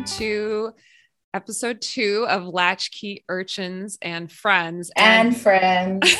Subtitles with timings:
[0.00, 0.72] welcome to
[1.34, 4.90] episode two of Latchkey Urchins and Friends.
[4.96, 6.10] And friends.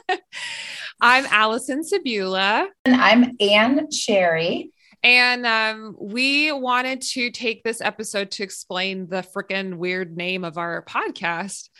[1.00, 2.66] I'm Allison Sabula.
[2.84, 4.72] And I'm Ann Sherry.
[5.02, 10.58] And um, we wanted to take this episode to explain the freaking weird name of
[10.58, 11.70] our podcast.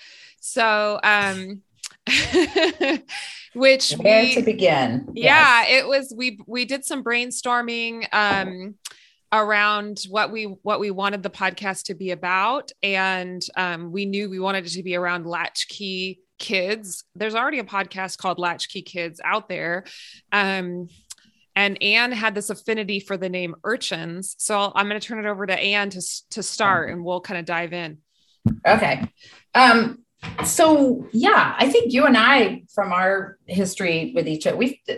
[0.40, 1.60] So, um,
[3.54, 5.06] which Where we, to begin?
[5.12, 5.82] yeah, Yes.
[5.82, 8.76] it was we we did some brainstorming um
[9.32, 12.72] around what we what we wanted the podcast to be about.
[12.82, 17.04] And um we knew we wanted it to be around latchkey kids.
[17.14, 19.84] There's already a podcast called latchkey kids out there.
[20.32, 20.88] Um
[21.56, 24.36] and Anne had this affinity for the name urchins.
[24.38, 27.38] So i'm going to turn it over to Anne to to start and we'll kind
[27.38, 27.98] of dive in.
[28.66, 29.06] Okay.
[29.54, 30.04] Um,
[30.44, 34.94] so yeah, I think you and I, from our history with each other, we've uh,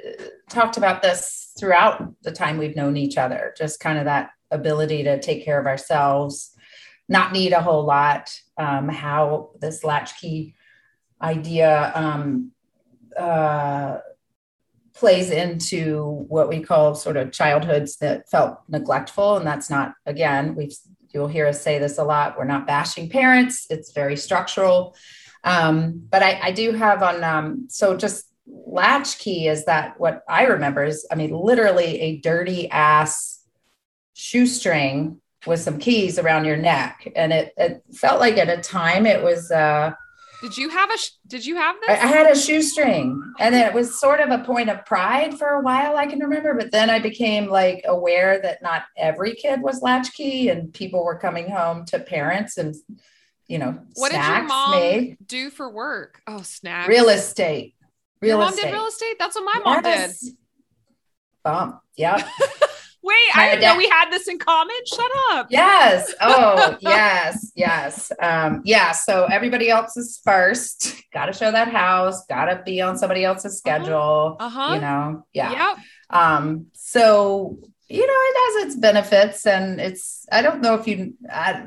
[0.48, 3.54] talked about this throughout the time we've known each other.
[3.56, 6.54] Just kind of that ability to take care of ourselves,
[7.08, 8.34] not need a whole lot.
[8.58, 10.54] Um, how this latchkey
[11.20, 12.52] idea um,
[13.16, 13.98] uh,
[14.94, 20.54] plays into what we call sort of childhoods that felt neglectful, and that's not again
[20.54, 20.76] we've
[21.12, 22.36] you'll hear us say this a lot.
[22.36, 23.66] We're not bashing parents.
[23.70, 24.96] It's very structural.
[25.44, 30.44] Um, but I, I do have on, um, so just latchkey is that what I
[30.44, 33.44] remember is, I mean, literally a dirty ass
[34.14, 37.10] shoestring with some keys around your neck.
[37.16, 39.92] And it, it felt like at a time it was, uh,
[40.42, 40.98] did you have a
[41.28, 44.68] did you have this I had a shoestring and it was sort of a point
[44.68, 46.52] of pride for a while, I can remember.
[46.54, 51.16] But then I became like aware that not every kid was latchkey and people were
[51.16, 52.74] coming home to parents and,
[53.46, 55.16] you know, what did your mom made.
[55.26, 57.74] do for work oh snacks Real estate.
[58.20, 58.62] Your Real mom estate.
[58.66, 60.10] did real estate that's what my mom did.
[61.44, 61.80] Bump.
[61.96, 62.20] Yep.
[63.02, 64.76] Wait, My I didn't know we had this in common.
[64.86, 65.46] Shut up.
[65.50, 66.14] yes.
[66.20, 67.52] Oh, yes.
[67.56, 68.12] Yes.
[68.20, 68.92] Um, yeah.
[68.92, 71.02] So everybody else is first.
[71.12, 72.24] Got to show that house.
[72.26, 74.36] Got to be on somebody else's schedule.
[74.38, 74.74] Uh-huh.
[74.74, 75.26] You know.
[75.32, 75.50] Yeah.
[75.52, 75.78] Yep.
[76.10, 77.58] Um, so
[77.88, 80.26] you know, it has its benefits, and it's.
[80.32, 81.14] I don't know if you.
[81.30, 81.66] I,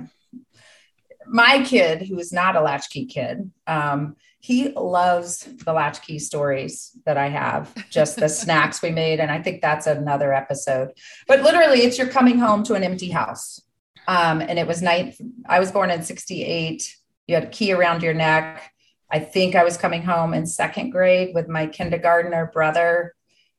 [1.28, 7.18] my kid, who is not a latchkey kid, um, he loves the latchkey stories that
[7.18, 7.74] I have.
[7.90, 10.92] Just the snacks we made, and I think that's another episode.
[11.28, 13.60] But literally, it's you're coming home to an empty house,
[14.08, 15.18] um, and it was night.
[15.50, 16.96] I was born in '68.
[17.26, 18.72] You had a key around your neck.
[19.12, 23.16] I think I was coming home in second grade with my kindergartner brother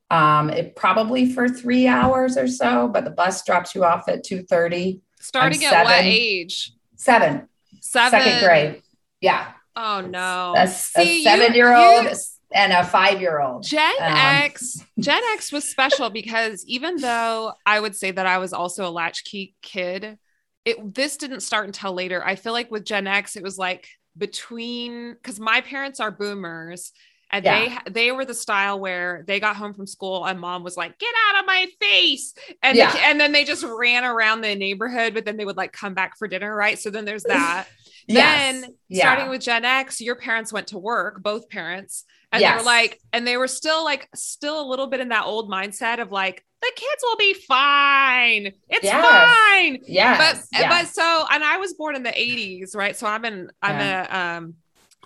[0.09, 4.25] um it probably for three hours or so but the bus drops you off at
[4.25, 6.73] 2.30 Starting I'm at what age?
[6.95, 7.49] seven
[7.81, 8.21] Seven.
[8.21, 8.83] second grade
[9.21, 10.55] yeah Oh no.
[10.57, 12.07] a, a seven year old
[12.53, 17.53] and a five year old Gen Um, X, Gen X was special because even though
[17.65, 20.19] I would say that I was also a latchkey kid,
[20.65, 22.25] it this didn't start until later.
[22.25, 26.93] I feel like with Gen X, it was like between because my parents are boomers
[27.31, 27.79] and Yeah.
[27.87, 30.99] they they were the style where they got home from school and mom was like,
[30.99, 32.93] "Get out of my face," and Yeah.
[32.93, 35.95] the, and then they just ran around the neighborhood, but then they would like come
[35.95, 36.79] back for dinner, right?
[36.79, 37.67] So then there's that.
[38.07, 38.63] yes.
[38.63, 39.01] Then yeah.
[39.03, 43.01] starting with Gen X, your parents went to work, both parents, and they were like,
[43.13, 46.45] and they were still like, still a little bit in that old mindset of like,
[46.63, 48.53] the kids will be fine.
[48.69, 49.37] It's Yes.
[49.45, 49.79] fine.
[49.87, 50.17] Yeah.
[50.17, 52.97] But yes, but so, and I was born in the '80s, right?
[52.97, 54.55] So I'm in, I'm a um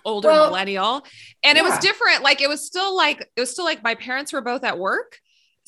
[0.05, 1.05] older Well, millennial,
[1.43, 2.23] and it was different.
[2.23, 5.17] Like it was still like it was still like my parents were both at work.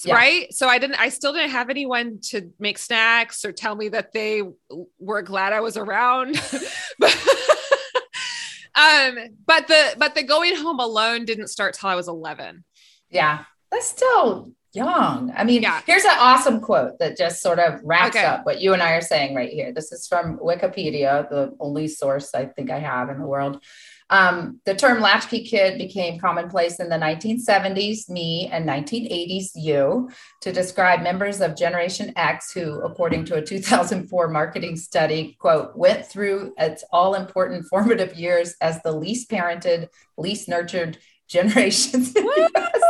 [0.03, 0.15] Yeah.
[0.15, 0.51] Right.
[0.53, 4.11] So I didn't, I still didn't have anyone to make snacks or tell me that
[4.11, 4.41] they
[4.99, 6.33] were glad I was around.
[6.99, 7.15] but,
[8.75, 12.63] um, but the, but the going home alone didn't start till I was 11.
[13.11, 15.81] yeah that's still young i mean Yeah.
[15.85, 18.25] here's an awesome quote that just sort of wraps Okay.
[18.25, 21.87] up what you and i are saying right here this is from wikipedia the only
[21.87, 23.63] source i think i have in the world
[24.09, 30.09] Um, the term latchkey kid became commonplace in the 1970s, me, and 1980s, you,
[30.41, 36.05] to describe members of Generation X who, according to a 2004 marketing study, quote, went
[36.05, 40.97] through its all important formative years as the least parented, least nurtured
[41.27, 42.81] generations in US,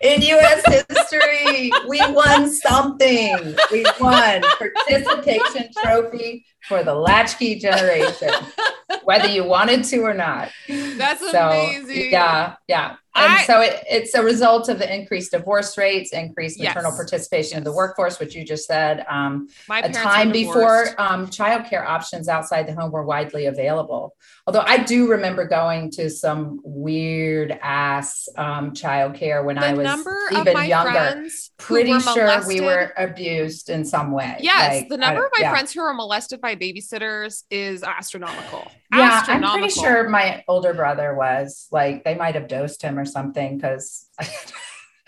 [0.00, 1.72] in US history.
[1.88, 3.56] We won something.
[3.72, 8.30] We won participation trophy for the latchkey generation,
[9.04, 10.50] whether you wanted to or not.
[10.68, 12.12] That's So amazing.
[12.12, 12.94] yeah, yeah.
[13.12, 16.96] And I- so it, it's a result of the increased divorce rates, increased maternal Yes.
[16.96, 19.04] participation in the workforce, which you just said.
[19.10, 24.14] Um, a time before um, childcare options outside the home were widely available.
[24.46, 30.06] Although I do remember going to some weird ass um, childcare when the I was
[30.32, 31.26] even younger.
[31.58, 34.36] pretty sure we were abused in some way.
[34.38, 35.50] Yes, like, the number of my yeah.
[35.50, 38.70] friends who were molested by babysitters is astronomical.
[38.92, 39.50] Yeah, astronomical.
[39.50, 43.56] I'm pretty sure my older brother was like they might have dosed him or something
[43.56, 44.06] because.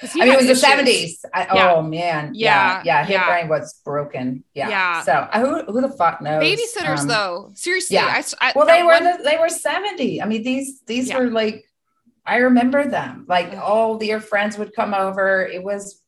[0.03, 0.61] I mean, it was issues.
[0.61, 1.25] the seventies.
[1.33, 1.73] Yeah.
[1.75, 3.05] Oh man, yeah, yeah, yeah.
[3.05, 3.27] His yeah.
[3.29, 4.43] brain was broken.
[4.53, 5.03] Yeah, yeah.
[5.03, 6.43] So uh, who who the fuck knows?
[6.43, 7.95] Babysitters, um, though, seriously.
[7.95, 8.07] Yeah.
[8.41, 10.21] I, I, well, they were the, they were seventy.
[10.21, 11.65] I mean, these these were like,
[12.27, 13.27] I remember them.
[13.29, 15.47] Like all your friends would come over.
[15.47, 16.03] It was,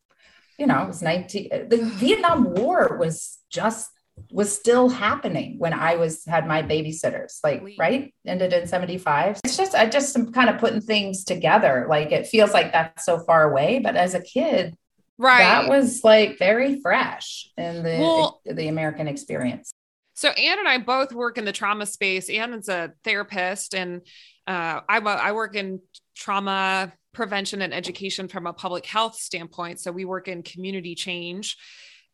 [0.59, 1.49] you know, it was nineteen.
[1.51, 3.91] The Vietnam War was just
[4.31, 9.41] was still happening when I was had my babysitters, like right ended in 75.
[9.45, 11.87] It's just I just am kind of putting things together.
[11.89, 14.77] Like it feels like that's so far away, but as a kid,
[15.19, 19.73] right, that was like very fresh in the well, the American experience.
[20.15, 22.31] So Anne and I both work in the trauma space.
[22.31, 24.03] Anne is a therapist, and
[24.47, 25.81] uh, I I work in
[26.17, 29.81] trauma prevention and education from a public health standpoint.
[29.81, 31.57] So we work in community change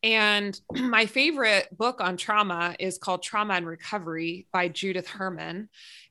[0.03, 5.69] and my favorite book on trauma is called Trauma and Recovery by Judith Herman.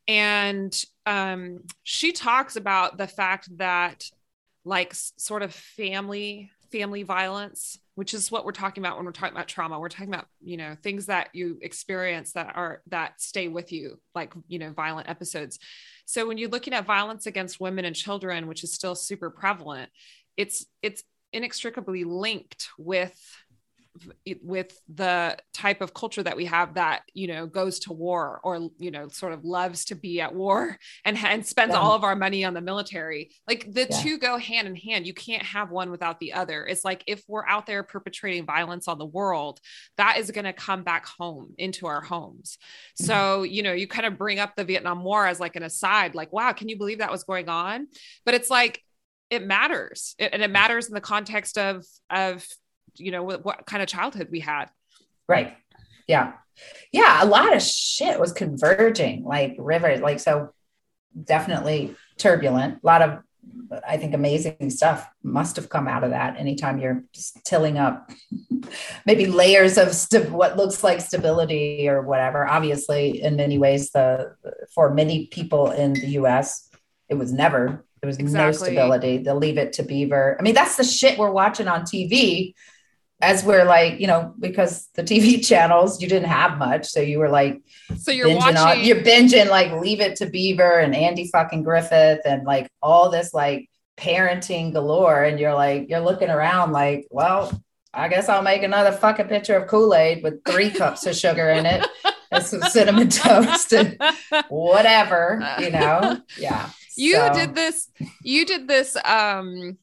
[0.08, 0.76] And
[1.06, 4.06] um, she talks about the fact that,
[4.66, 9.36] like, sort of family family violence which is what we're talking about when we're talking
[9.36, 13.48] about trauma we're talking about you know things that you experience that are that stay
[13.48, 15.58] with you like you know violent episodes
[16.06, 19.90] so when you're looking at violence against women and children which is still super prevalent
[20.38, 21.04] it's it's
[21.34, 23.20] inextricably linked with
[24.44, 28.70] with the type of culture that we have that you know goes to war or
[28.78, 31.80] you know sort of loves to be at war and, and spends yeah.
[31.80, 33.32] all of our money on the military.
[33.48, 34.02] Like the yeah.
[34.02, 35.08] two go hand in hand.
[35.08, 36.66] You can't have one without the other.
[36.66, 39.60] It's like if we're out there perpetrating violence on the world
[39.98, 42.58] that is going to come back home into our homes.
[42.60, 43.06] Mm-hmm.
[43.06, 46.16] so you know you kind of bring up the vietnam war as like an aside
[46.16, 47.88] like wow can you believe that was going on?
[48.26, 48.84] But it's like
[49.30, 50.16] it matters.
[50.18, 52.46] It, and it matters in the context of of
[52.98, 54.70] you know what, what kind of childhood we had.
[55.28, 55.56] Right.
[56.08, 56.34] Yeah.
[56.92, 60.54] Yeah a lot of shit was converging like rivers like so
[61.24, 62.80] definitely turbulent.
[62.84, 63.20] A lot of
[63.88, 67.04] i think amazing stuff must have come out of that anytime you're
[67.46, 68.12] tilling up
[69.06, 72.48] maybe layers of st- what looks like stability or whatever.
[72.48, 74.36] Obviously in many ways the
[74.74, 76.70] for many people in the us
[77.08, 78.46] it was never there was exactly.
[78.46, 79.18] no stability.
[79.18, 82.54] They'll leave it to beaver i mean that's the shit we're watching on tv
[83.22, 86.86] as we're like, you know, because the TV channels, you didn't have much.
[86.88, 87.62] So you were like,
[87.98, 92.22] so you're watching, on, you're binging like Leave It to Beaver and Andy fucking Griffith
[92.26, 95.24] and like all this like parenting galore.
[95.24, 97.62] And you're like, you're looking around like, well,
[97.94, 101.50] I guess I'll make another fucking picture of Kool Aid with three cups of sugar
[101.50, 101.86] in it
[102.32, 104.00] and some cinnamon toast and
[104.48, 106.22] whatever, you know?
[106.38, 106.70] Yeah.
[106.96, 107.34] You so.
[107.34, 107.88] did this,
[108.24, 109.78] you did this, um,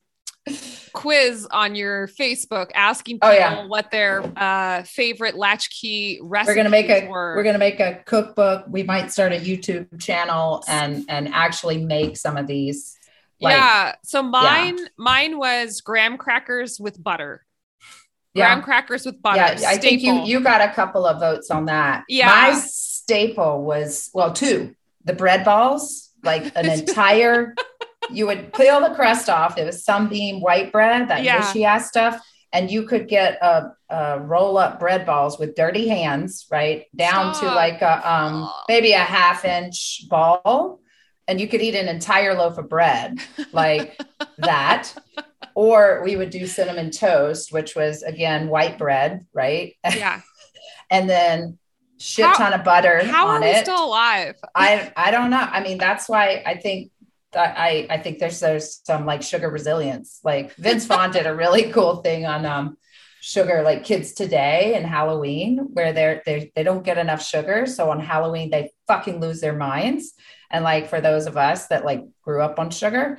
[0.93, 3.67] quiz on your Facebook asking people oh, yeah.
[3.67, 7.37] what their uh, favorite latchkey recipes we're gonna make a were.
[7.37, 8.65] we're gonna make a cookbook.
[8.69, 12.97] We might start a YouTube channel and and actually make some of these.
[13.41, 13.95] Like, yeah.
[14.05, 14.85] So mine yeah.
[14.97, 17.45] mine was graham crackers with butter.
[18.35, 18.65] Graham yeah.
[18.65, 19.39] crackers with butter.
[19.39, 19.69] Yeah, staple.
[19.69, 22.05] I think you you got a couple of votes on that.
[22.09, 22.29] Yeah.
[22.29, 27.55] My staple was well two the bread balls like an entire
[28.11, 29.59] you would peel the crust off.
[29.59, 31.39] It was sunbeam white bread, that yeah.
[31.39, 32.21] mushy ass stuff.
[32.53, 36.87] And you could get a, a, roll up bread balls with dirty hands, right?
[36.95, 37.51] Down Stop.
[37.51, 40.81] to like a um maybe a half inch ball.
[41.29, 43.19] And you could eat an entire loaf of bread
[43.53, 44.01] like
[44.39, 44.95] that.
[45.55, 49.75] Or we would do cinnamon toast, which was again white bread, right?
[49.85, 50.21] Yeah.
[50.91, 51.59] and then
[51.99, 53.05] shit ton of butter.
[53.05, 53.65] How on are we it.
[53.65, 54.37] still alive?
[54.55, 55.47] I I don't know.
[55.51, 56.91] I mean, that's why I think
[57.37, 60.21] I, I think there's there's some like sugar resilience.
[60.25, 62.77] Like Vince Vaughn did a really cool thing on um,
[63.21, 67.91] sugar, like kids today and Halloween, where they're they they don't get enough sugar, so
[67.91, 70.15] on Halloween they fucking lose their minds.
[70.51, 73.19] And like for those of us that like grew up on sugar,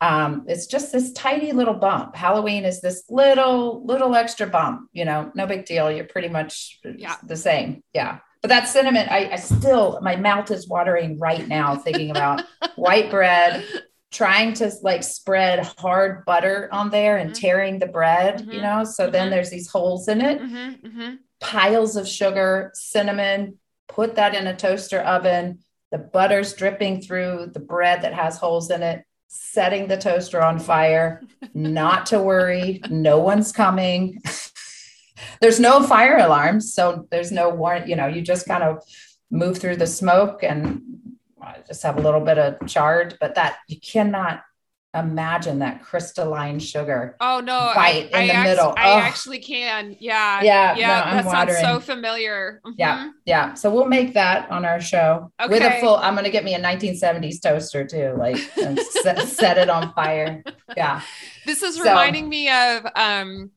[0.00, 2.14] um, it's just this tiny little bump.
[2.14, 4.88] Halloween is this little little extra bump.
[4.92, 5.90] You know, no big deal.
[5.90, 7.16] You're pretty much yeah.
[7.22, 7.82] the same.
[7.92, 12.44] Yeah but that cinnamon, I, I still, my mouth is watering right now thinking about
[12.76, 13.64] white bread,
[14.10, 17.40] trying to like spread hard butter on there and mm-hmm.
[17.40, 18.52] tearing the bread, mm-hmm.
[18.52, 18.84] you know?
[18.84, 19.12] So mm-hmm.
[19.12, 20.86] then there's these holes in it, mm-hmm.
[20.86, 21.14] Mm-hmm.
[21.40, 25.60] piles of sugar, cinnamon, put that in a toaster oven.
[25.90, 30.58] The butter's dripping through the bread that has holes in it, setting the toaster on
[30.58, 31.22] fire,
[31.54, 34.20] not to worry, no one's coming
[35.40, 37.88] there's no fire alarms, so there's no warrant.
[37.88, 38.82] You know, you just kind of
[39.30, 40.82] move through the smoke and
[41.66, 44.42] just have a little bit of charred, but that you cannot
[44.94, 47.14] imagine that crystalline sugar.
[47.20, 48.74] Oh no, bite I, in I the act- middle.
[48.76, 48.98] I Oh.
[48.98, 49.94] actually can.
[50.00, 50.40] Yeah.
[50.42, 51.20] Yeah, Yeah.
[51.22, 52.60] no, that sounds so familiar.
[52.78, 53.10] Yeah, Mhm.
[53.26, 53.54] yeah.
[53.54, 55.96] So we'll make that on our show with a full.
[55.96, 60.42] I'm gonna get me a 1970s toaster too, like and set, set it on fire.
[60.76, 61.00] Yeah.
[61.46, 63.50] This is So- reminding me of um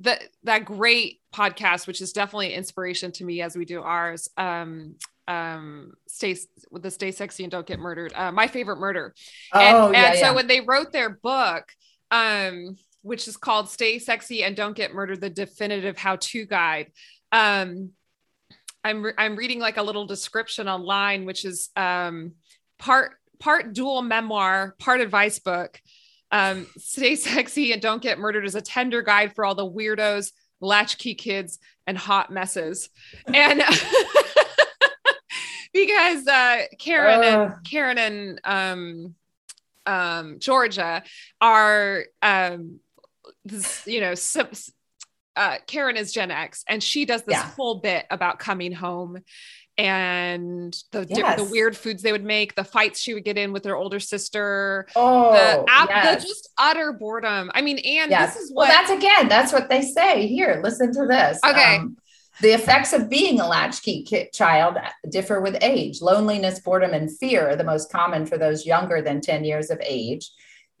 [0.00, 4.28] that that great podcast, which is definitely an inspiration to me as we do ours.
[4.36, 4.96] Um
[5.26, 6.36] um stay
[6.70, 9.14] with the stay sexy and don't get murdered uh, my favorite murder
[9.54, 10.32] and, Oh yeah, and so yeah.
[10.32, 11.64] when they wrote their book
[12.10, 16.92] um which is called stay sexy and don't get murdered the definitive how-to guide
[17.32, 17.90] um
[18.84, 22.32] i'm re- i'm reading like a little description online which is um
[22.78, 25.80] part part dual memoir part advice book
[26.34, 30.32] um stay sexy and don't get murdered is a tender guide for all the weirdos
[30.60, 32.90] latchkey kids and hot messes.
[33.32, 33.62] And
[35.72, 39.14] because uh karen and karen and um
[39.86, 41.02] um georgia
[41.40, 42.80] are um
[43.44, 44.14] this, you know
[45.36, 47.50] uh karen is gen x and she does this Yeah.
[47.50, 49.18] whole bit about coming home
[49.76, 51.38] and the Yes.
[51.38, 53.98] the weird foods they would make the fights she would get in with her older
[53.98, 56.22] sister oh, the, yes.
[56.22, 58.34] the just utter boredom i mean and yes.
[58.34, 60.60] this is well, that's again, that's what they say here.
[60.62, 61.40] Listen to this.
[61.44, 61.76] Okay.
[61.76, 61.96] Um,
[62.40, 64.76] the effects of being a latchkey ki- child
[65.08, 66.00] differ with age.
[66.02, 69.80] Loneliness, boredom, and fear are the most common for those younger than 10 years of
[69.84, 70.30] age.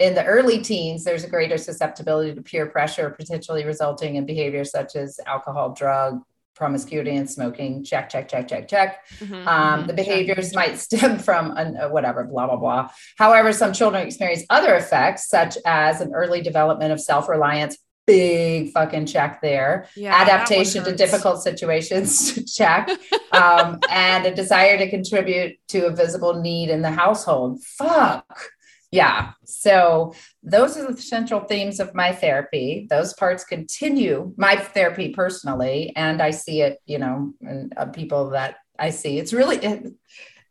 [0.00, 4.72] In the early teens, there's a greater susceptibility to peer pressure, potentially resulting in behaviors
[4.72, 6.20] such as alcohol, drug,
[6.54, 7.84] promiscuity, and smoking.
[7.84, 9.04] Check, check, check, check, check.
[9.20, 9.96] Mhm, Um, mhm, the check.
[10.06, 12.90] behaviors might stem from an, uh, whatever, blah, blah, blah.
[13.18, 17.76] However, some children experience other effects, such as an early development of self reliance.
[18.06, 19.88] Big fucking check there.
[19.96, 22.90] Yeah, Adaptation to difficult situations, check.
[23.32, 27.62] Um, and a desire to contribute to a visible need in the household.
[27.64, 28.50] Fuck.
[28.94, 29.32] Yeah.
[29.44, 32.86] So those are the central themes of my therapy.
[32.88, 37.32] Those parts continue my therapy personally, and I see it, you know,
[37.76, 39.18] uh, people that I see.
[39.18, 39.94] It's really it,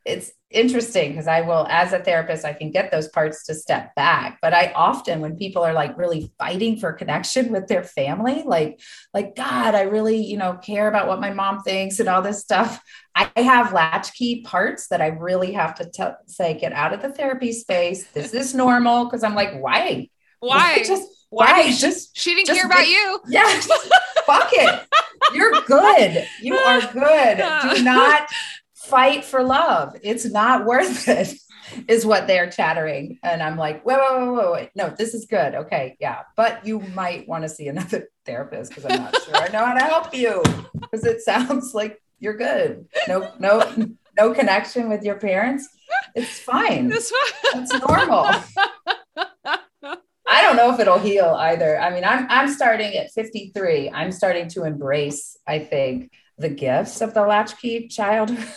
[0.03, 3.95] it's interesting because I will, as a therapist, I can get those parts to step
[3.95, 4.39] back.
[4.41, 8.81] But I often, when people are like really fighting for connection with their family, like,
[9.13, 12.41] like God, I really, you know, care about what my mom thinks and all this
[12.41, 12.81] stuff.
[13.15, 17.09] I have latchkey parts that I really have to tell, say, get out of the
[17.09, 18.07] therapy space.
[18.07, 20.09] This is normal because I'm like, why?
[20.39, 21.71] why Just Why why?
[21.71, 23.59] she- Just she didn't just care about you yeah,
[24.25, 24.87] fuck it.
[25.33, 26.27] You're good.
[26.41, 27.37] You are good.
[27.75, 28.27] Do not
[28.75, 29.95] fight for love.
[30.03, 31.33] It's not worth it,
[31.87, 33.19] is what they're chattering.
[33.23, 34.69] And I'm like, wait, wait, wait, wait.
[34.75, 35.55] No, this is good.
[35.55, 35.95] Okay.
[35.99, 36.23] Yeah.
[36.35, 39.73] But you might want to see another therapist because I'm not sure I know how
[39.73, 40.43] to help you.
[40.73, 42.87] Because it sounds like you're good.
[43.07, 43.73] No, no,
[44.17, 45.67] no connection with your parents.
[46.15, 46.91] It's fine.
[46.91, 48.25] It's normal.
[50.25, 51.79] I don't know if it'll heal either.
[51.79, 53.91] I mean, I'm I'm starting at 53.
[53.91, 58.47] I'm starting to embrace, I think, the gifts of the latchkey child one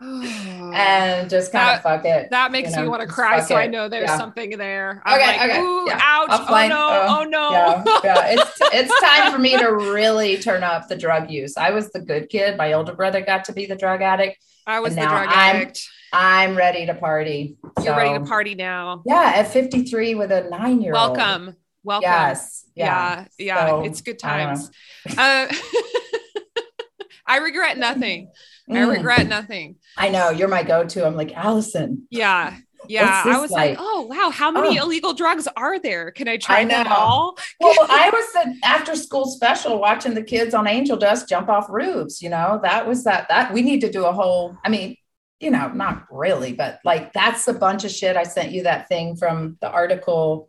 [0.00, 2.30] and just kind of fuck it.
[2.30, 4.18] that makes you me want to cry so i know there's Yeah.
[4.18, 6.00] something there i'm Okay, like okay, ooh yeah.
[6.02, 8.26] ouch oh no oh, oh no Yeah, yeah.
[8.38, 11.56] It's it's time for me to really turn up the drug use.
[11.56, 12.56] I was the good kid.
[12.56, 14.36] My older brother got to be the drug addict.
[14.66, 17.56] i was the drug I'm- addict I'm ready to party.
[17.84, 21.16] you're ready to party now Yeah, at 53 with a nine year old.
[21.16, 22.64] welcome welcome Yes.
[22.74, 24.70] yeah yeah, So, it's good I times
[25.16, 25.46] uh,
[27.26, 28.30] i regret nothing
[28.70, 28.96] i Mm.
[28.96, 31.04] regret nothing I know you're my go-to.
[31.06, 32.06] I'm like Allison.
[32.10, 32.56] yeah
[32.88, 33.78] yeah i was like, like?
[33.78, 34.84] oh wow how many Oh.
[34.84, 39.26] illegal drugs are there can i try them all Well, I was the after school
[39.26, 42.22] special watching the kids on Angel Dust jump off roofs.
[42.22, 43.28] You know, that was that.
[43.28, 44.56] That we need to do a whole.
[44.64, 44.96] I mean,
[45.40, 48.16] you know, not really, but like that's a bunch of shit.
[48.16, 50.48] I sent you that thing from the article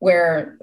[0.00, 0.58] where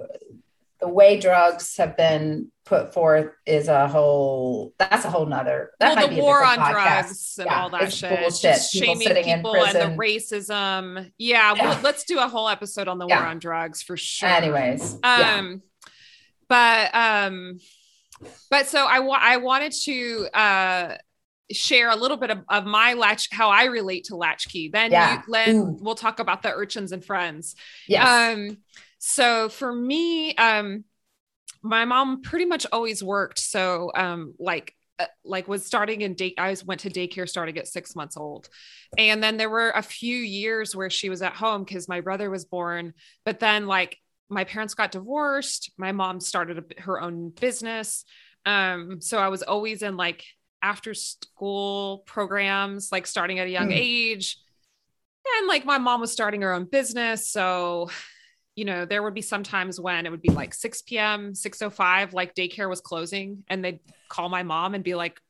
[0.86, 4.72] the way drugs have been put forth is a whole.
[4.78, 5.70] That's a whole nother.
[5.80, 6.72] That well, might the be war on podcast.
[6.72, 8.18] drugs and Yeah, all that shit.
[8.20, 8.40] bullshit.
[8.42, 11.10] Just People shaming people and the racism.
[11.18, 11.62] Yeah, Yeah.
[11.62, 14.28] Well, let's do a whole episode on the war on drugs for sure.
[14.28, 15.36] Anyways, yeah.
[15.38, 15.62] Um,
[16.48, 17.58] but um,
[18.50, 20.96] but so I I wanted to uh
[21.52, 24.68] share a little bit of, of my latch how I relate to latchkey.
[24.72, 25.22] Then Yeah.
[25.26, 25.78] you, then Ooh.
[25.80, 27.54] we'll talk about the urchins and friends.
[27.86, 28.06] yes.
[28.36, 28.58] Um,
[28.98, 30.84] so for me, um,
[31.62, 33.38] my mom pretty much always worked.
[33.38, 36.34] So, um, like, uh, like was starting in date.
[36.38, 38.48] I was, went to daycare starting at six months old,
[38.96, 42.30] and then there were a few years where she was at home because my brother
[42.30, 42.94] was born.
[43.24, 43.98] But then, like,
[44.28, 45.70] my parents got divorced.
[45.76, 48.04] My mom started a, her own business.
[48.44, 50.24] Um, so I was always in like
[50.62, 53.76] after school programs, like starting at a young Mm.
[53.76, 54.38] age.
[55.38, 57.28] And like my mom was starting her own business.
[57.28, 57.90] So
[58.56, 62.14] you know, there would be some times when it would be like 6 p.m., 6:05,
[62.14, 65.20] like daycare was closing, and they'd call my mom and be like,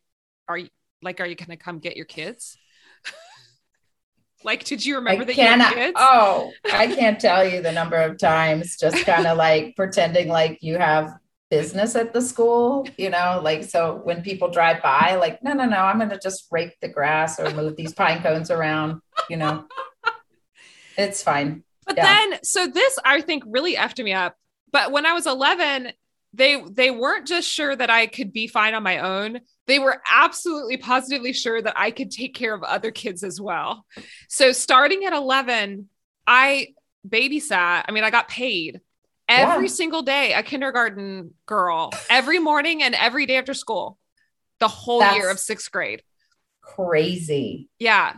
[0.48, 0.68] "Are you
[1.02, 2.56] like, are you gonna come get your kids?"
[4.44, 5.96] like, did you remember I that you had kids?
[5.96, 10.58] oh, I can't tell you the number of times just kind of like pretending like
[10.62, 11.12] you have
[11.50, 15.64] business at the school, you know, like so when people drive by, like, no, no,
[15.64, 19.66] no, I'm gonna just rake the grass or move these pine cones around, you know.
[20.96, 21.64] It's fine.
[21.86, 22.02] But Yeah.
[22.04, 24.36] then, so this I think really effed me up.
[24.72, 25.92] But when I was 11,
[26.34, 29.40] they they weren't just sure that I could be fine on my own.
[29.66, 33.86] They were absolutely positively sure that I could take care of other kids as well.
[34.28, 35.88] So starting at 11,
[36.26, 36.74] I
[37.08, 37.84] babysat.
[37.88, 38.80] I mean, I got paid
[39.28, 39.72] every Yeah.
[39.72, 43.98] single day, a kindergarten girl, every morning and every day after school,
[44.58, 46.02] the whole year of sixth grade.
[46.60, 47.68] Crazy.
[47.78, 48.14] Yeah.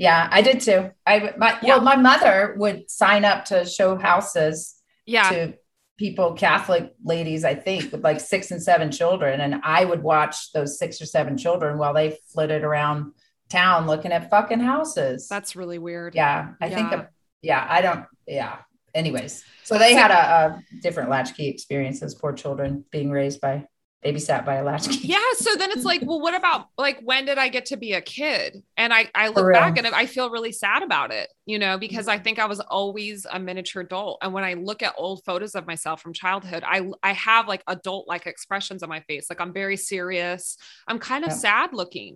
[0.00, 0.90] Yeah, I did too.
[1.06, 1.74] I my Yeah.
[1.76, 5.28] well, my mother would sign up to show houses Yeah.
[5.30, 5.54] to
[5.98, 9.40] people, Catholic ladies, I think, with like six and seven children.
[9.42, 13.12] And I would watch those six or seven children while they flitted around
[13.50, 15.28] town looking at fucking houses.
[15.28, 16.14] That's really weird.
[16.14, 16.98] yeah, I think, Yeah.
[17.00, 17.06] of-
[17.42, 18.56] yeah, I don't, yeah.
[18.94, 20.14] Anyways, so they had a,
[20.56, 23.66] a different latchkey experience as poor children being raised by,
[24.04, 25.06] babysat by a latchkey.
[25.06, 27.92] yeah so then it's like well what about like when did i get to be
[27.92, 31.58] a kid and i i look back and i feel really sad about it you
[31.58, 34.94] know because i think i was always a miniature adult and when i look at
[34.96, 39.00] old photos of myself from childhood i i have like adult like expressions on my
[39.00, 40.56] face like i'm very serious
[40.88, 41.36] i'm kind of Yeah.
[41.36, 42.14] sad looking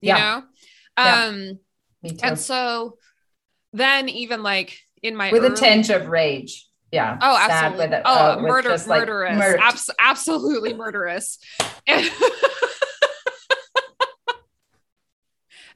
[0.00, 0.42] you Yeah.
[0.96, 1.58] know um
[2.04, 2.18] Me too.
[2.22, 2.98] and so
[3.72, 6.65] then even like in my with a tinge of rage.
[6.92, 7.18] Yeah.
[7.20, 7.88] Oh, absolutely.
[7.88, 9.38] with oh, uh, murder, just, like, murderous.
[9.38, 11.38] murder- Abs- absolutely murderous.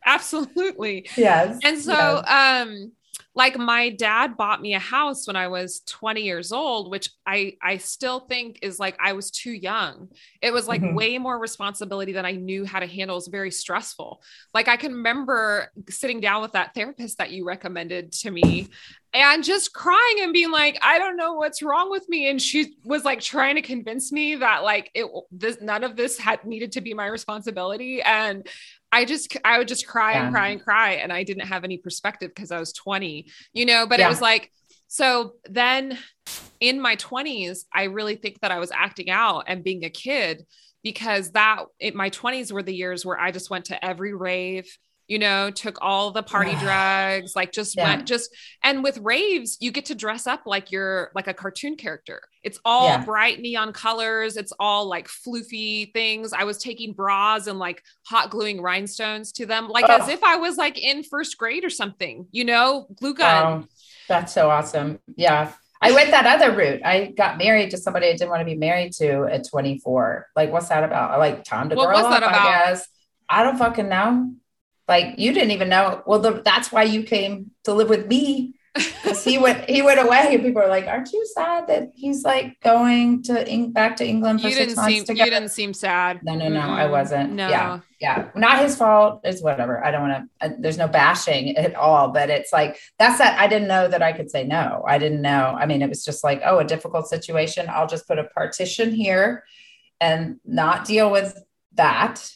[0.04, 1.08] absolutely.
[1.16, 1.58] Yes.
[1.64, 2.92] And so, um,
[3.34, 7.54] like my dad bought me a house when I was 20 years old, which I
[7.62, 10.08] I still think is like I was too young.
[10.42, 10.94] It was like Mhm.
[10.94, 13.16] way more responsibility than I knew how to handle.
[13.16, 14.20] It was very stressful.
[14.52, 18.68] Like I can remember sitting down with that therapist that you recommended to me
[19.12, 22.30] and just crying and being like, I don't know what's wrong with me.
[22.30, 26.18] And she was like trying to convince me that like it this none of this
[26.18, 28.02] had needed to be my responsibility.
[28.02, 28.46] And
[28.92, 30.24] I just I would just cry Yeah.
[30.26, 30.92] and cry and cry.
[30.94, 34.06] And I didn't have any perspective because I was 20, you know, but Yeah.
[34.06, 34.50] it was like
[34.86, 35.98] so then
[36.60, 40.44] in my 20s, I really think that I was acting out and being a kid
[40.82, 44.66] because that in my 20s were the years where I just went to every rave,
[45.10, 47.88] you know, took all the party drugs, like just Yeah.
[47.88, 48.30] went just
[48.62, 52.22] and with raves, you get to dress up like you're like a cartoon character.
[52.44, 53.04] It's all Yeah.
[53.04, 56.32] bright neon colors, it's all like floofy things.
[56.32, 60.12] I was taking bras and like hot gluing rhinestones to them, like as oh.
[60.12, 63.44] if I was like in first grade or something, you know, glue gun.
[63.44, 63.64] Wow.
[64.08, 65.00] That's so awesome.
[65.16, 65.52] Yeah.
[65.82, 66.82] I went that other route.
[66.84, 70.28] I got married to somebody I didn't want to be married to at 24.
[70.36, 71.10] Like, what's that about?
[71.10, 72.40] I like time to What grow was up, that about?
[72.40, 72.86] I guess.
[73.28, 74.34] I don't fucking know.
[74.90, 76.02] Like, you didn't even know.
[76.04, 78.56] Well, the, that's why you came to live with me.
[79.02, 82.22] Because he went, he went away, and people are like, "Aren't you sad that he's
[82.22, 85.74] like going to back to England for you six didn't months seem you didn't seem
[85.74, 86.20] sad.
[86.22, 87.32] No, no, no, I wasn't.
[87.32, 87.48] No.
[87.48, 87.80] Yeah.
[88.00, 88.28] Yeah.
[88.36, 89.22] Not his fault.
[89.24, 89.84] It's whatever.
[89.84, 93.40] I don't want to, uh, there's no bashing at all, but it's like, that's that.
[93.40, 94.84] I didn't know that I could say no.
[94.86, 95.56] I didn't know.
[95.58, 97.66] I mean, it was just like, oh, a difficult situation.
[97.68, 99.44] I'll just put a partition here
[100.00, 101.36] and not deal with
[101.74, 102.30] that.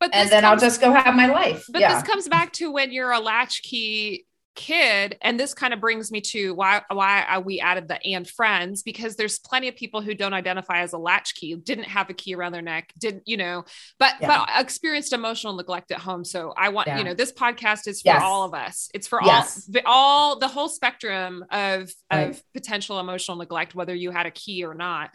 [0.00, 1.66] But And then I'll just go have my life.
[1.68, 1.94] But yeah.
[1.94, 4.27] this comes back to when you're a latchkey
[4.58, 8.82] kid, and this kind of brings me to why why we added the and friends
[8.82, 12.34] because there's plenty of people who don't identify as a latchkey, didn't have a key
[12.34, 13.64] around their neck, didn't you know,
[14.00, 14.26] but Yeah.
[14.26, 16.24] but experienced emotional neglect at home.
[16.24, 16.98] So I want Yeah.
[16.98, 18.22] you know this podcast is for Yes.
[18.24, 18.90] all of us.
[18.92, 19.68] It's for Yes.
[19.68, 22.30] all the all the whole spectrum of Right.
[22.30, 25.14] of potential emotional neglect, whether you had a key or not.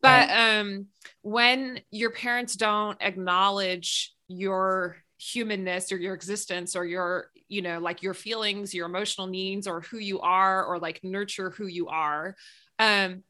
[0.00, 0.86] But um,
[1.22, 8.02] when your parents don't acknowledge your humanness or your existence or your you know like
[8.02, 12.36] your feelings your emotional needs or who you are or like nurture who you are
[12.78, 13.22] um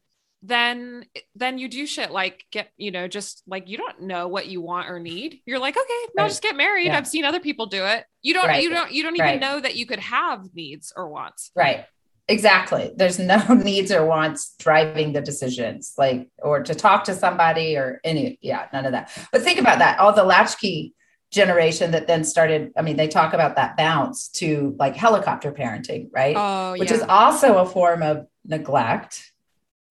[0.43, 1.05] then
[1.35, 4.59] then you do shit like get you know just like you don't know what you
[4.59, 6.29] want or need you're like okay no Right.
[6.29, 6.97] just get married Yeah.
[6.97, 8.61] i've seen other people do it you don't Right.
[8.61, 9.39] you don't you don't even Right.
[9.39, 11.85] know that you could have needs or wants Right.
[12.27, 12.91] Exactly.
[12.95, 18.01] There's no needs or wants driving the decisions, like, or to talk to somebody or
[18.03, 19.11] any, yeah, none of that.
[19.31, 19.99] But think about that.
[19.99, 20.95] All the latchkey
[21.35, 26.09] generation that then started, I mean, they talk about that bounce to like helicopter parenting,
[26.11, 26.35] right?
[26.35, 29.33] oh Which yeah is also a form of neglect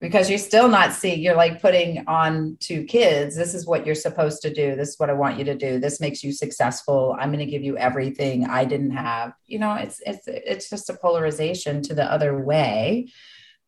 [0.01, 3.95] because you're still not seeing, you're like putting on to kids, this is what you're
[3.95, 4.75] supposed to do.
[4.75, 5.79] This is what I want you to do.
[5.79, 7.15] This makes you successful.
[7.17, 9.33] I'm going to give you everything I didn't have.
[9.45, 13.07] You know, it's it's it's just a polarization to the other way.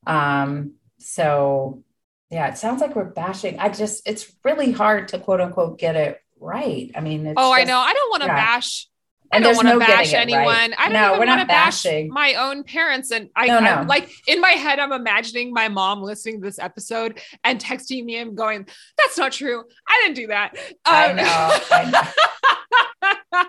[0.05, 1.83] Um, so
[2.29, 3.57] yeah, it sounds like we're bashing.
[3.59, 6.91] I just, it's really hard to quote unquote get it right.
[6.95, 7.77] I mean, oh, just, I know.
[7.79, 8.35] I don't want to yeah.
[8.35, 8.87] bash.
[9.29, 10.45] I And don't want to no bash anyone.
[10.45, 10.73] right.
[10.77, 12.07] I don't No, even want not to bash bashing.
[12.07, 13.11] my own parents.
[13.11, 13.87] And I, No, I- no.
[13.87, 18.15] like in my head, I'm imagining my mom listening to this episode and texting me
[18.19, 18.65] and going,
[18.97, 19.65] "That's not true.
[19.85, 21.57] I didn't do that." I Um, know.
[21.71, 23.39] I know.
[23.41, 23.47] um,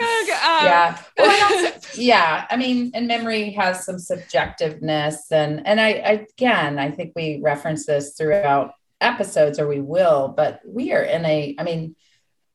[0.00, 0.98] yeah.
[1.16, 2.46] Well, also- yeah.
[2.50, 7.40] I mean, and memory has some subjectiveness, and and I, I again, I think we
[7.42, 10.28] reference this throughout episodes, or we will.
[10.36, 11.54] But we are in a.
[11.58, 11.96] I mean,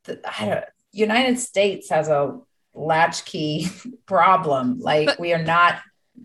[0.05, 2.39] the I don't, United States has a
[2.73, 3.67] latchkey
[4.05, 4.79] problem.
[4.79, 5.79] Like But- we are not.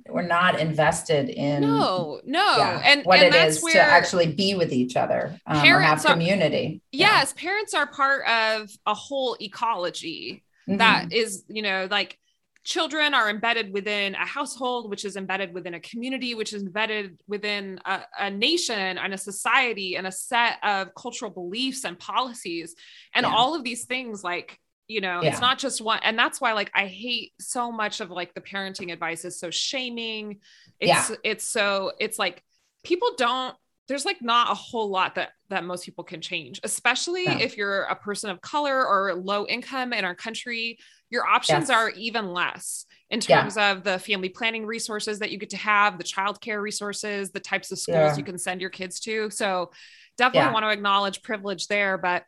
[0.09, 3.81] We're not invested in no, no, yeah, and what and it that's is where to
[3.81, 6.83] actually be with each other um, or have Parents are- community.
[6.93, 10.43] yes, parents are part of a whole ecology.
[10.67, 10.77] Yeah.
[10.77, 12.19] that is you know like
[12.67, 17.19] children are embedded within a household which is embedded within a community which is embedded
[17.29, 22.75] within a, a nation and a society and a set of cultural beliefs and policies.
[23.15, 23.33] And Yeah.
[23.33, 26.71] all of these things like you know it's not just one and that's why like
[26.73, 30.41] i hate so much of like the parenting advice is so shaming.
[30.81, 32.43] It's it's so it's like
[32.85, 33.55] people don't
[33.89, 37.39] there's like not a whole lot that that most people can change especially No.
[37.41, 40.79] if you're a person of color or low income in our country
[41.11, 41.71] your options Yes.
[41.71, 43.43] are even less in Yeah.
[43.43, 47.41] terms of the family planning resources that you get to have the childcare resources the
[47.41, 48.17] types of schools Yeah.
[48.17, 49.71] you can send your kids to so
[50.19, 50.53] definitely Yeah.
[50.53, 52.25] want to acknowledge privilege there but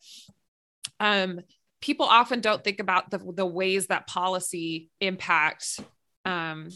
[1.00, 1.40] um
[1.80, 5.80] people often don't think about the the ways that policy impacts
[6.24, 6.68] um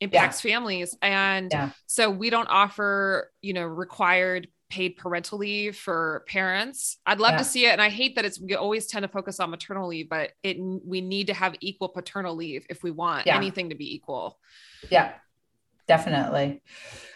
[0.00, 1.70] impacts families and Yeah.
[1.86, 7.38] so we don't offer you know required paid parental leave for parents i'd love Yeah.
[7.38, 9.88] to see it and i hate that it's we always tend to focus on maternal
[9.88, 13.36] leave but it we need to have equal paternal leave if we want Yeah.
[13.36, 14.38] anything to be equal
[14.90, 15.12] yeah
[15.86, 16.62] definitely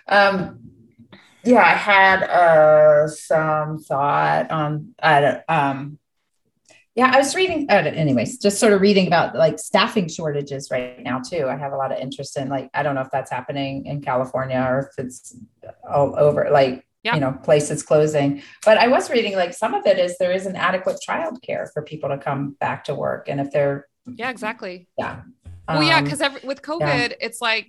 [0.08, 0.58] um
[1.44, 5.98] yeah i had uh some thought on i don't um
[6.94, 11.02] yeah i was reading uh, anyways just sort of reading about like staffing shortages right
[11.02, 11.46] now too.
[11.48, 14.00] I have a lot of interest in like i don't know if that's happening in
[14.02, 15.36] california or if it's
[15.88, 17.14] all over like Yeah.
[17.14, 18.42] you know places closing.
[18.64, 22.08] But i was reading like some of it is there isn't adequate childcare for people
[22.10, 23.86] to come back to work and if they're
[24.22, 24.88] yeah exactly.
[24.98, 25.22] Yeah.
[25.68, 27.68] Well yeah um, because with covid it's like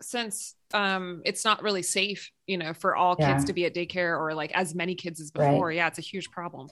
[0.00, 4.18] since um it's not really safe you know for all kids to be at daycare
[4.18, 5.50] or like as many kids as Right.
[5.50, 6.68] before yeah it's a huge problem.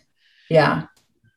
[0.48, 0.86] Yeah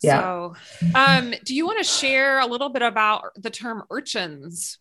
[0.01, 0.21] Yeah.
[0.21, 0.55] so
[0.95, 4.79] um do you want to share a little bit about the term urchins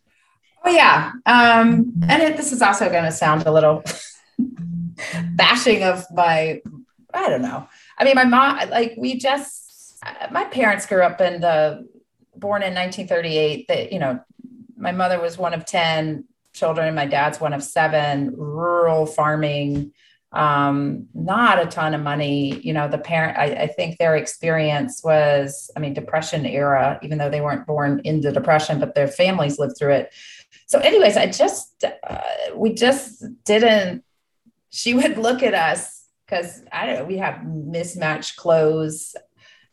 [0.65, 3.85] Oh yeah, um, and it, this is also going to sound a little
[5.35, 6.61] bashing of my.
[7.15, 7.69] I don't know.
[7.97, 9.99] I mean, my mom, like we just,
[10.31, 11.89] my parents grew up in the
[12.37, 13.69] born in 1938.
[13.69, 14.21] That you know,
[14.77, 16.89] my mother was one of ten children.
[16.89, 18.35] and My dad's one of seven.
[18.37, 19.93] Rural farming,
[20.33, 22.61] um, not a ton of money.
[22.61, 23.39] You know, the parent.
[23.39, 26.99] I, I think their experience was, I mean, Depression era.
[27.03, 30.13] Even though they weren't born into Depression, but their families lived through it
[30.67, 32.19] so anyways i just uh,
[32.55, 34.03] we just didn't
[34.71, 39.15] she would look at us because i don't know we have mismatched clothes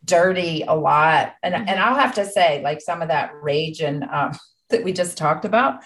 [0.04, 1.66] dirty a lot and Mhm.
[1.68, 4.32] and i'll have to say like some of that rage and um,
[4.70, 5.80] that we just talked about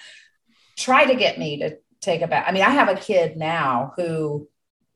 [0.78, 3.94] try to get me to take a bath i mean i have a kid now
[3.96, 4.48] who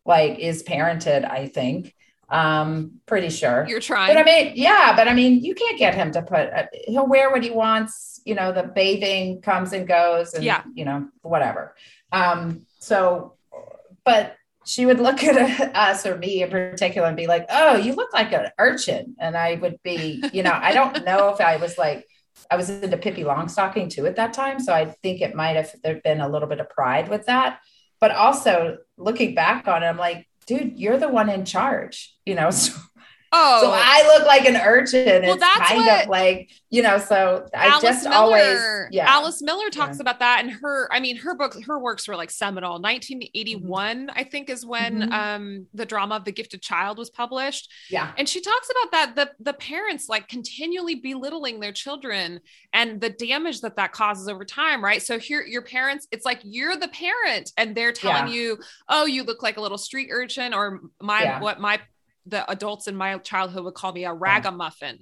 [0.06, 1.94] like is parented i think
[2.30, 5.94] um pretty sure you're trying but I mean, yeah, but I mean, you can't get
[5.94, 8.22] him to put, uh, he'll wear what he wants.
[8.26, 10.63] You know, the bathing comes and goes and, Yeah.
[10.74, 11.76] you know, whatever.
[12.12, 13.36] Um, so,
[14.04, 14.36] but
[14.66, 18.13] she would look at us or me in particular and be like, oh, you look
[18.13, 19.16] like an urchin.
[19.20, 22.08] And I would be, you know, I don't know if I was like,
[22.50, 24.60] I was into Pippi Longstocking too at that time.
[24.60, 27.60] So I think it might have there been a little bit of pride with that.
[28.04, 32.36] But also looking back on it, I'm like, dude, you're the one in charge, you
[32.36, 32.50] know?
[32.60, 32.78] So,
[33.34, 35.24] oh so I look like an urchin.
[35.24, 38.88] Well, it's that's kind what- of like, you know, so I Alice just Miller, always,
[38.91, 39.06] yeah.
[39.12, 40.02] Alice Miller talks Yeah.
[40.04, 42.80] about that, and her, I mean, her books, her works were like seminal.
[42.80, 45.12] 1981, I think, is when Mhm.
[45.13, 48.12] um, the drama of the Gifted Child was published, yeah.
[48.17, 52.39] and she talks about that the the parents like continually belittling their children
[52.72, 55.02] and the damage that that causes over time, right?
[55.02, 58.34] So here, your parents, it's like you're the parent, and they're telling Yeah.
[58.34, 61.80] you, oh, you look like a little street urchin, or my what my
[62.26, 65.00] the adults in my childhood would call me a ragamuffin.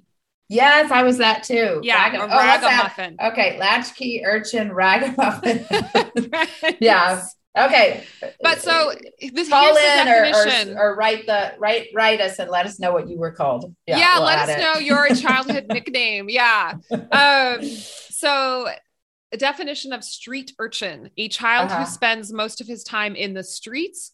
[0.48, 1.80] Yes, I was that too.
[1.82, 3.16] Yeah, Rag- a oh, ragamuffin.
[3.22, 3.58] Okay.
[3.58, 5.64] Latchkey, urchin, ragamuffin.
[6.80, 7.24] yeah.
[7.56, 8.04] Okay.
[8.40, 8.92] But so
[9.32, 12.92] this call in or, or, or write the write write us and let us know
[12.92, 13.74] what you were called.
[13.86, 14.60] yeah, we'll let us it.
[14.60, 16.28] know your childhood nickname.
[16.28, 16.74] Yeah.
[16.90, 18.68] Um, so
[19.32, 21.84] a definition of street urchin, a child Uh-huh.
[21.84, 24.12] who spends most of his time in the streets.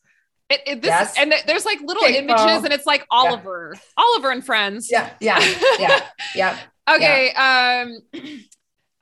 [0.51, 1.15] It, it- this Yes.
[1.19, 4.89] and th- there's like little images, and it's like Oliver, Oliver and Friends.
[4.91, 5.39] Yeah, yeah,
[5.79, 6.01] yeah,
[6.35, 6.59] yeah.
[6.91, 7.33] Okay.
[7.35, 7.99] Um,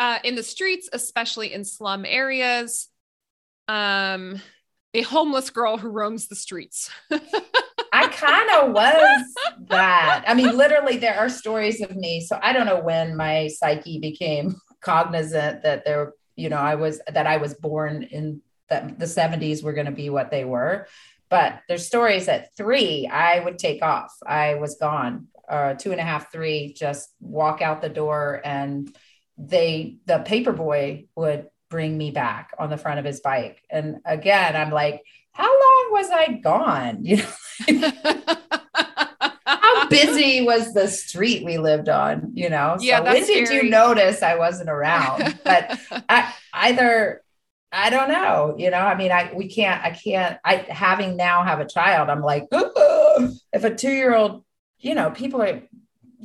[0.00, 2.88] uh, in the streets, especially in slum areas,
[3.68, 4.42] um,
[4.92, 6.90] a homeless girl who roams the streets.
[7.92, 9.34] I kind of was
[9.68, 10.24] that.
[10.26, 12.20] I mean, literally, there are stories of me.
[12.26, 17.00] So I don't know when my psyche became cognizant that there, you know, I was
[17.08, 20.88] that I was born in that the 70s were going to be what they were.
[21.28, 24.12] But there's stories at three, I would take off.
[24.26, 25.26] I was gone.
[25.48, 28.94] Uh, two and a half, three, just walk out the door, and
[29.38, 33.62] they, the paper boy, would bring me back on the front of his bike.
[33.70, 37.04] And again, I'm like, how long was I gone?
[37.66, 37.90] You know,
[39.46, 43.64] how busy was the street we lived on you know Yeah, so when did scary.
[43.64, 47.22] you notice i wasn't around but I, either
[47.76, 51.44] i don't know you know i mean i we can't i can't i having now
[51.44, 52.46] have a child i'm like
[53.52, 54.42] if a two-year-old
[54.78, 55.62] you know people are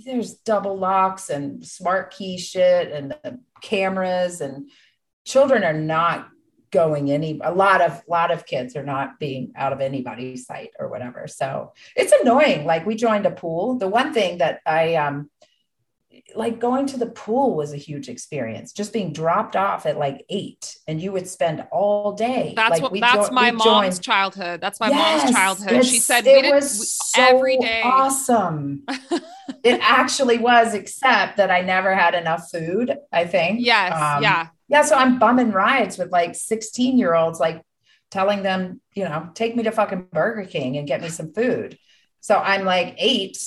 [0.05, 3.15] there's double locks and smart key shit and
[3.61, 4.69] cameras and
[5.25, 6.27] children are not
[6.71, 10.69] going any a lot of lot of kids are not being out of anybody's sight
[10.79, 11.27] or whatever.
[11.27, 13.77] So it's annoying like we joined a pool.
[13.77, 15.29] The one thing that i um
[16.35, 20.23] like going to the pool was a huge experience just being dropped off at like
[20.29, 22.99] eight and you would spend all day That's like what.
[22.99, 23.63] That's jo- my mom's
[23.97, 24.61] joined- childhood.
[24.61, 25.85] That's my Yes, mom's childhood.
[25.85, 27.81] She said it was we- so every day.
[27.83, 28.83] awesome
[29.63, 33.91] it actually was except that i never had enough food i think Yes.
[33.93, 34.47] Um, yeah.
[34.69, 37.61] yeah, so I'm bumming rides with like 16 year olds, like
[38.09, 41.77] telling them, you know, take me to fucking Burger King and get me some food.
[42.21, 43.37] So I'm like eight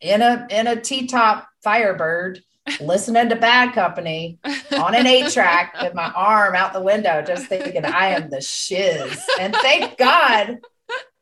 [0.00, 2.40] in a in a T-top Firebird,
[2.80, 4.38] listening to Bad Company
[4.72, 8.40] on an eight track with my arm out the window, just thinking I am the
[8.40, 9.18] shiz.
[9.40, 10.58] And thank God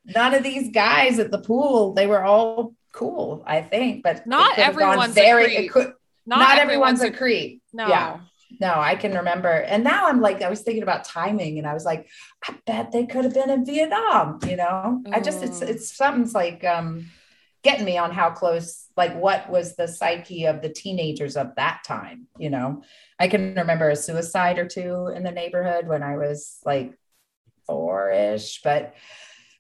[0.05, 4.03] none of these guys at the pool, they were all cool, I think.
[4.03, 5.92] But Not everyone's a very could,
[6.26, 7.16] Not, not, everyone's, a creep.
[7.16, 7.62] creep.
[7.72, 7.88] No.
[7.88, 8.20] Yeah.
[8.61, 9.48] No, I can remember.
[9.48, 12.09] And now I'm like, I was thinking about timing and I was like,
[12.46, 15.03] I bet they could have been in Vietnam, you know?
[15.12, 15.68] I just it's Mm.
[15.68, 17.07] it's something's like um
[17.62, 21.83] getting me on how close, like what was the psyche of the teenagers of that
[21.87, 22.83] time, you know?
[23.18, 26.99] I can remember a suicide or two in the neighborhood when I was like
[27.66, 28.94] four-ish, but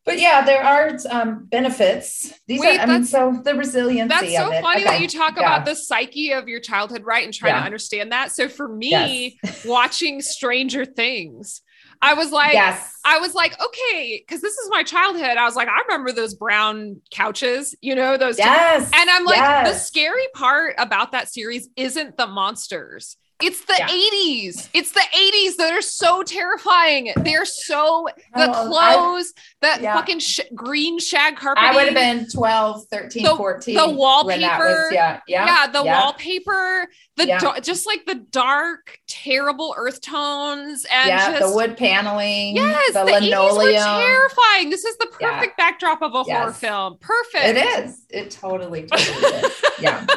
[0.06, 2.32] but yeah, there are um, benefits.
[2.48, 5.42] These Wait, are, I mean, so the resiliency That's so funny that you talk yeah.
[5.42, 7.22] about the psyche of your childhood, right?
[7.22, 7.60] And trying Yeah.
[7.60, 8.32] to understand that.
[8.32, 11.60] So for me, watching Stranger Things,
[12.02, 12.98] I was like, yes.
[13.04, 15.36] I was like, okay, because this is my childhood.
[15.36, 18.38] I was like, I remember those brown couches, you know, those.
[18.38, 18.90] yes.
[18.94, 23.16] And I'm like, the scary part about that series isn't the monsters.
[23.42, 23.88] It's the Yeah.
[23.88, 24.68] 80s.
[24.74, 27.12] It's the 80s that are so terrifying.
[27.16, 29.94] They're so the Oh, I- clothes, the yeah.
[29.94, 31.70] fucking sh- green shag carpeting.
[31.70, 33.74] I would have been 12, 13, The- 14.
[33.76, 34.40] the wallpaper.
[34.58, 35.20] was- yeah.
[35.26, 35.46] Yeah.
[35.46, 36.00] yeah, the yeah.
[36.02, 41.30] wallpaper, the just like the dark, terrible earth tones, and yeah.
[41.38, 42.56] just the wood paneling.
[42.56, 44.70] yes, The, the, 80s were terrifying.
[44.70, 46.98] This is the perfect backdrop of a horror film.
[47.00, 47.44] Perfect.
[47.44, 48.04] It is.
[48.10, 49.62] It totally, totally is.
[49.80, 50.06] Yeah.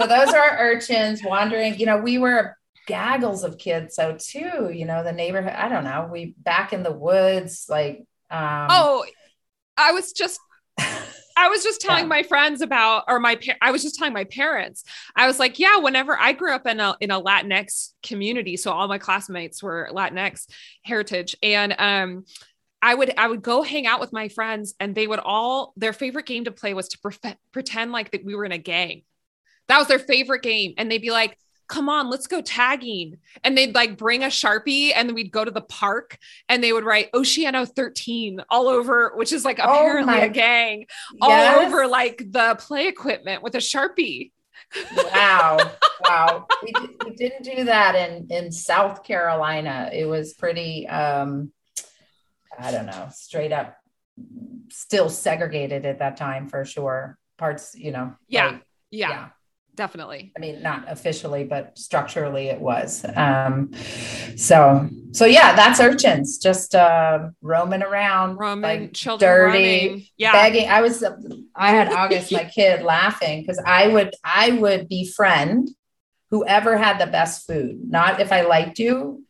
[0.00, 1.78] So those are urchins wandering.
[1.78, 2.56] You know, we were
[2.86, 3.94] gaggles of kids.
[3.96, 7.98] So too, you know, the neighborhood, I don't know, we back in the woods, like,
[8.30, 9.04] um, Oh,
[9.76, 10.40] I was just
[11.36, 12.08] I was just telling Yeah.
[12.08, 14.84] my friends about, or my, par- I was just telling my parents.
[15.16, 18.72] I was like, yeah, whenever I grew up in a in a Latinx community, so
[18.72, 20.46] all my classmates were Latinx
[20.82, 22.24] heritage, and um,
[22.82, 25.92] I would I would go hang out with my friends, and they would all their
[25.92, 29.02] favorite game to play was to pre- pretend like that we were in a gang.
[29.68, 31.36] That was their favorite game, and they'd be like.
[31.70, 33.18] Come on, let's go tagging.
[33.44, 36.16] And they'd like bring a Sharpie and then we'd go to the park
[36.48, 40.28] and they would write Oceano 13 all over, which is like Oh apparently my- a
[40.30, 40.86] gang
[41.20, 41.66] all yes.
[41.66, 44.32] over like the play equipment with a Sharpie.
[45.12, 45.58] wow
[46.08, 46.72] wow we,
[47.04, 51.52] we didn't do that in in south carolina it was pretty um
[52.58, 53.76] i don't know straight up
[54.70, 58.46] still segregated at that time for sure parts you know Yeah.
[58.46, 59.28] like, Yeah,
[59.78, 60.32] definitely.
[60.36, 63.70] i mean not officially but structurally it was um
[64.36, 70.06] so so yeah that's urchins just uh roaming around Roman like, children dirty, running.
[70.16, 70.32] Yeah.
[70.32, 70.68] begging.
[70.68, 71.02] I was,
[71.54, 75.70] I had August, my kid, laughing because I would, I would befriend
[76.30, 77.78] whoever had the best food.
[77.88, 79.24] Not if I liked you,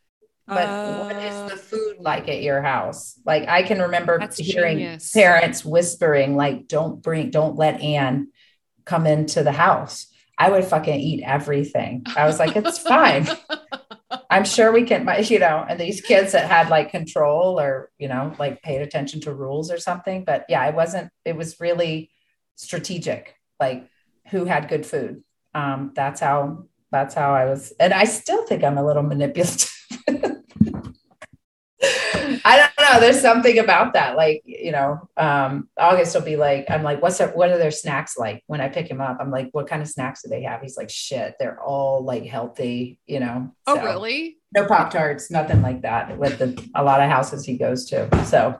[0.47, 3.21] but what Uh, is the food like at your house?
[3.25, 5.13] Like I can remember hearing genius.
[5.13, 8.29] parents whispering, like, "Don't bring, don't let Anne
[8.85, 10.07] come into the house."
[10.39, 12.07] I would fucking eat everything.
[12.17, 13.27] I was like, it's fine.
[14.31, 18.09] I'm sure we can, you know, and these kids that had like control or, you
[18.09, 20.25] know, like paid attention to rules or something.
[20.25, 22.11] But yeah, it wasn't, it was really
[22.55, 23.89] strategic, like
[24.31, 25.25] who had good food.
[25.55, 27.73] Um, that's how, that's how I was.
[27.81, 29.75] And I still think I'm a little manipulative.
[32.45, 33.01] I don't know.
[33.01, 34.17] There's something about that.
[34.17, 37.71] Like, you know, um, August will be like, I'm like, what's their, what are their
[37.71, 39.19] snacks like when I pick him up?
[39.21, 40.61] I'm like, what kind of snacks do they have?
[40.61, 43.53] He's like, shit, they're all like healthy, you know?
[43.67, 44.39] Oh, so, really?
[44.55, 48.09] No Pop Tarts, nothing like that with the, a lot of houses he goes to.
[48.25, 48.59] So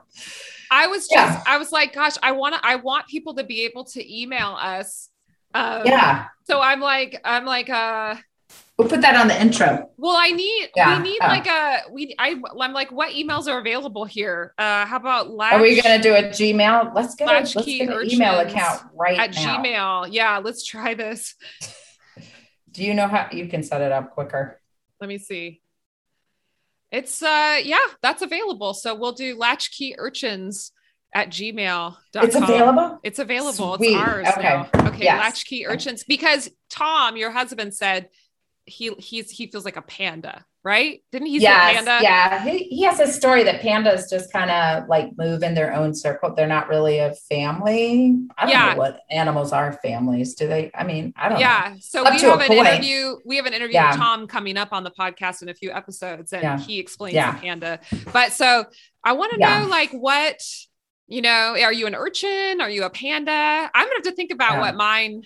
[0.71, 1.43] I was just, yeah.
[1.47, 4.55] I was like, gosh, I want to, I want people to be able to email
[4.59, 5.09] us.
[5.55, 6.27] Um, yeah.
[6.43, 8.15] So I'm like, I'm like, uh,
[8.79, 9.89] We'll put that on the intro.
[9.97, 10.97] Well, I need yeah.
[10.97, 14.53] we need like a we I I'm like what emails are available here?
[14.57, 16.95] Uh how about latch, Are we gonna do a Gmail?
[16.95, 19.61] Let's get, a, let's get an email account right at now.
[19.61, 20.07] Gmail.
[20.13, 21.35] Yeah, let's try this.
[22.71, 24.61] Do you know how you can set it up quicker?
[25.01, 25.59] Let me see.
[26.89, 28.73] It's uh yeah, that's available.
[28.73, 30.71] So we'll do latchkey urchins
[31.13, 32.23] at gmail.com.
[32.23, 32.99] It's available?
[33.03, 33.75] It's available.
[33.75, 33.97] Sweet.
[33.97, 34.27] It's ours.
[34.37, 34.41] Okay.
[34.41, 34.69] Now.
[34.87, 35.03] Okay.
[35.03, 35.19] Yes.
[35.19, 36.05] Latchkey urchins.
[36.05, 38.07] Because Tom, your husband said
[38.69, 41.03] he he's he feels like a panda, right?
[41.11, 41.99] Didn't he yes, say panda?
[42.01, 45.73] Yeah, he, he has a story that pandas just kind of like move in their
[45.73, 46.33] own circle.
[46.35, 48.17] They're not really a family.
[48.37, 48.73] I don't yeah.
[48.73, 50.35] know what animals are families.
[50.35, 50.71] Do they?
[50.73, 51.71] I mean, I don't yeah.
[51.73, 51.77] know.
[51.81, 52.67] So Up we have an point.
[52.67, 53.17] interview.
[53.25, 53.91] We have an interview yeah.
[53.91, 56.59] with Tom coming up on the podcast in a few episodes, and yeah.
[56.59, 57.79] he explains the panda.
[58.13, 58.65] But so
[59.03, 60.41] I want to know like what
[61.09, 62.61] you know, are you an urchin?
[62.61, 63.31] Are you a panda?
[63.31, 65.23] I'm gonna have to think about what mine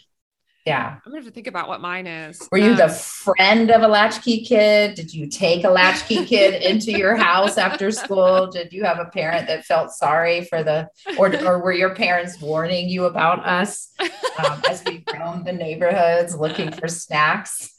[0.66, 0.96] yeah.
[1.06, 2.48] I'm gonna have to think about what mine is.
[2.52, 4.96] Were you um, the friend of a latchkey kid?
[4.96, 8.48] Did you take a latchkey kid into your house after school?
[8.48, 12.40] Did you have a parent that felt sorry for the, or, or were your parents
[12.40, 17.76] warning you about us um, as we roamed the neighborhoods looking for snacks?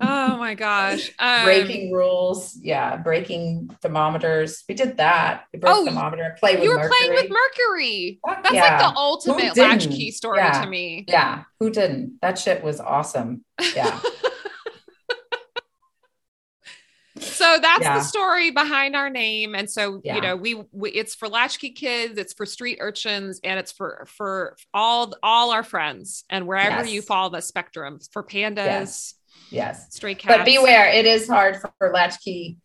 [0.00, 1.12] Oh my gosh.
[1.18, 2.58] Um, breaking rules.
[2.60, 2.96] Yeah.
[2.96, 4.64] Breaking thermometers.
[4.68, 5.44] We did that.
[5.52, 6.96] We broke oh, thermometer, play with You were mercury.
[6.98, 8.20] playing with mercury.
[8.26, 8.62] That's yeah.
[8.62, 10.62] like the ultimate latchkey story yeah.
[10.62, 11.04] to me.
[11.06, 11.44] Yeah.
[11.62, 12.20] Who didn't?
[12.20, 13.44] That shit was awesome.
[13.76, 14.00] Yeah.
[17.20, 17.98] so that's yeah.
[17.98, 20.16] the story behind our name and so yeah.
[20.16, 24.04] you know we, we, it's for latchkey kids it's for street urchins and it's for
[24.08, 26.90] for all all our friends and wherever yes.
[26.90, 29.14] you fall the spectrum for pandas yes,
[29.50, 29.94] yes.
[29.94, 32.58] stray cats but beware it is hard for, for latchkey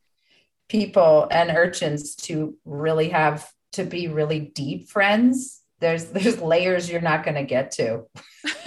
[0.70, 7.02] people and urchins to really have to be really deep friends there's there's layers you're
[7.02, 8.04] not going to get to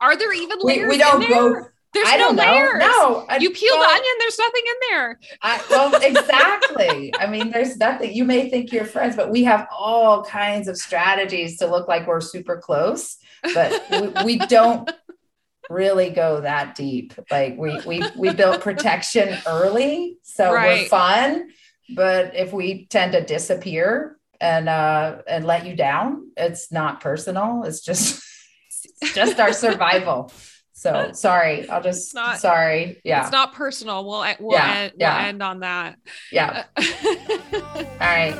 [0.00, 0.82] Are there even layers?
[0.82, 1.66] We, we don't go.
[1.96, 2.80] There's I no don't layers.
[2.80, 3.26] Know.
[3.28, 4.12] No, you peel well, the onion.
[4.18, 5.20] There's nothing in there.
[5.40, 7.14] I, well, exactly.
[7.18, 8.12] I mean, there's nothing.
[8.12, 12.06] You may think you're friends, but we have all kinds of strategies to look like
[12.06, 13.16] we're super close,
[13.54, 14.90] but we, we don't
[15.70, 17.14] really go that deep.
[17.30, 20.82] Like we we we built protection early, so right.
[20.82, 21.50] we're fun.
[21.94, 27.64] But if we tend to disappear and uh and let you down, it's not personal.
[27.64, 28.22] It's just
[29.14, 30.32] just our survival.
[30.72, 33.00] So sorry, I'll just not, sorry.
[33.02, 34.04] Yeah, it's not personal.
[34.04, 35.16] We'll we'll, yeah, end, yeah.
[35.16, 35.98] we'll end on that.
[36.30, 36.64] Yeah.
[36.76, 36.82] Uh,
[37.54, 38.34] All right.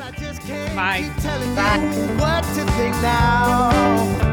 [0.75, 1.01] Bye.
[3.01, 4.26] Bye.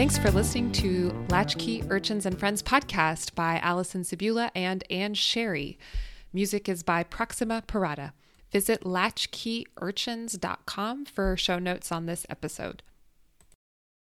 [0.00, 5.78] Thanks for listening to Latchkey Urchins and Friends podcast by Allison Sabula and Anne Sherry.
[6.32, 8.12] Music is by Proxima Parada.
[8.50, 12.82] Visit latchkeyurchins.com for show notes on this episode.